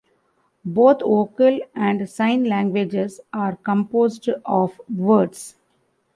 Both 0.65 1.01
vocal 1.01 1.59
and 1.75 2.09
sign 2.09 2.45
languages 2.45 3.19
are 3.31 3.57
composed 3.57 4.27
of 4.29 4.81
words. 4.89 5.53